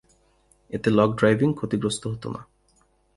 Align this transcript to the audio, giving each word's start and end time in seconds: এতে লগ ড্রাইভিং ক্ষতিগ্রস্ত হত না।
এতে 0.69 0.89
লগ 0.89 1.09
ড্রাইভিং 1.15 1.49
ক্ষতিগ্রস্ত 1.53 2.03
হত 2.07 2.23
না। 2.27 2.41